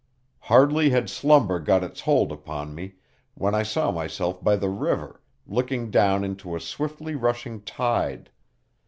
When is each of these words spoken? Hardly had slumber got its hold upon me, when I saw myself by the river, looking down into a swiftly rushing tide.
Hardly 0.39 0.89
had 0.89 1.11
slumber 1.11 1.59
got 1.59 1.83
its 1.83 2.01
hold 2.01 2.31
upon 2.31 2.73
me, 2.73 2.95
when 3.35 3.53
I 3.53 3.61
saw 3.61 3.91
myself 3.91 4.43
by 4.43 4.55
the 4.55 4.71
river, 4.71 5.21
looking 5.45 5.91
down 5.91 6.23
into 6.23 6.55
a 6.55 6.59
swiftly 6.59 7.13
rushing 7.13 7.61
tide. 7.61 8.31